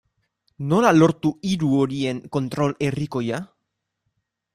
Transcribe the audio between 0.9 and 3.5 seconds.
lortu hiru horien kontrol herrikoia?